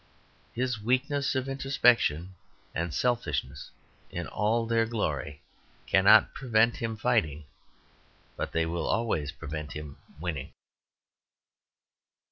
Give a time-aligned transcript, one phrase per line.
[0.53, 2.33] His weakness of introspection
[2.73, 3.69] and selfishness
[4.09, 5.43] in all their glory
[5.85, 7.43] cannot prevent him fighting;
[8.35, 10.53] but they will always prevent him winning.